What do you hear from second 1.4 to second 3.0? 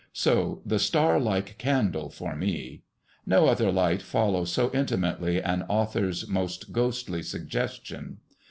candle for me.